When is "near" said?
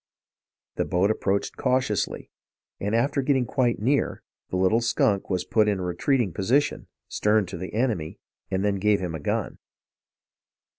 3.79-4.23